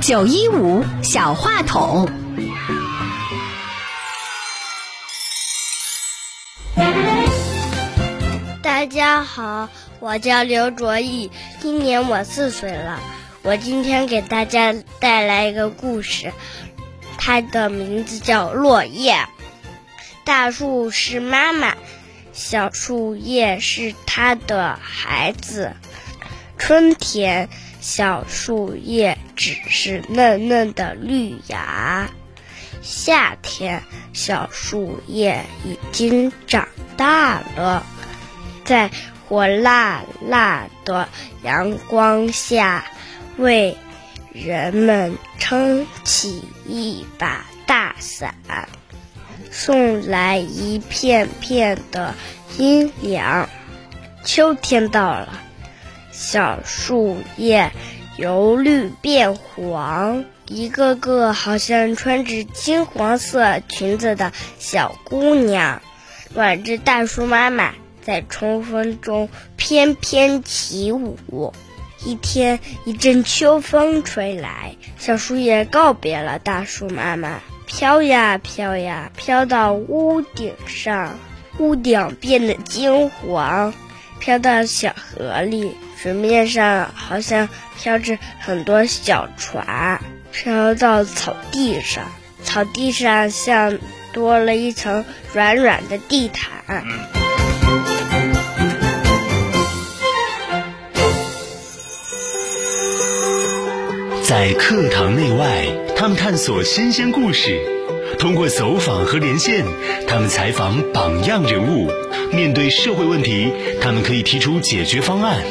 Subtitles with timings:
[0.00, 2.08] 九一五小话筒，
[8.62, 9.68] 大家好，
[10.00, 11.30] 我叫刘卓毅，
[11.60, 12.98] 今年我四岁了。
[13.42, 16.32] 我今天给大家带来一个故事，
[17.18, 19.14] 它的名字叫《落叶》。
[20.24, 21.76] 大树是妈妈，
[22.38, 25.74] 小树叶是它的孩子。
[26.56, 27.48] 春天，
[27.80, 32.06] 小树叶只是嫩嫩的绿芽；
[32.80, 33.82] 夏天，
[34.12, 37.84] 小树叶已经长大了，
[38.64, 38.88] 在
[39.28, 41.08] 火辣辣的
[41.42, 42.84] 阳光下，
[43.36, 43.76] 为
[44.32, 48.36] 人们撑起一把大伞，
[49.50, 52.14] 送来一片片的
[52.56, 53.48] 阴凉。
[54.24, 55.40] 秋天到了。
[56.10, 57.70] 小树叶
[58.16, 65.80] 由绿变黄，一个个好像穿着金黄色裙子的小姑娘，
[66.34, 71.54] 挽着大树妈妈在春风中翩翩起舞。
[72.04, 81.18] 一天，一阵秋风吹来，小树叶告别了大树妈妈，飘呀飘呀，飘到屋顶上，
[81.58, 83.72] 屋顶变得金黄，
[84.18, 85.76] 飘到小河里。
[86.00, 90.00] 水面上好像飘着很多小船，
[90.32, 92.04] 飘到草地上，
[92.42, 93.78] 草地上像
[94.12, 96.84] 多了一层软软的地毯。
[104.28, 105.64] 在课堂内外，
[105.96, 107.54] 他们探索新鲜故事；
[108.18, 109.64] 通过走访和连线，
[110.06, 111.90] 他们采访榜样人物。
[112.30, 115.42] 面对社会问题，他们可以提出解决方案。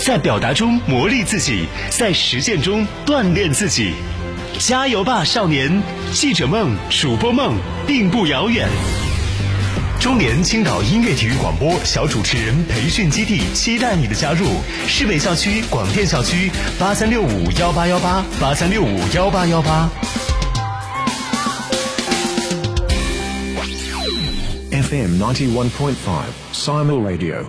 [0.00, 3.92] 在表达中磨砺自己，在实践中锻炼自己。
[4.58, 5.80] 加油吧，少年！
[6.10, 7.54] 记者梦、主播梦
[7.86, 8.68] 并不遥远。
[10.04, 14.44] 中联青岛音乐体育广播小主持人培训基地期待你的加入。
[14.86, 19.88] 市北校区广电校区八三六五幺八幺八八三六五幺八幺八。
[24.70, 27.46] FM ninety one point five Simon Radio。